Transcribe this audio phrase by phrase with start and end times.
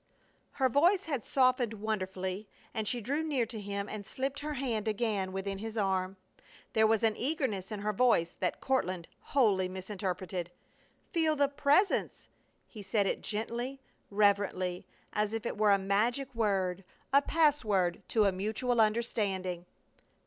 [0.53, 4.87] Her voice had softened wonderfully, and she drew near to him and slipped her hand
[4.87, 6.17] again within his arm.
[6.73, 10.49] There was an eagerness in her voice that Courtland wholly misinterpreted.
[11.11, 12.27] "Feel the Presence!"
[12.67, 13.79] He said it gently,
[14.09, 16.83] reverently, as if it were a magic word,
[17.13, 19.67] a password to a mutual understanding.